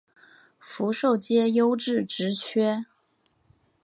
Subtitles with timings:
[0.59, 2.85] 福壽街优质职缺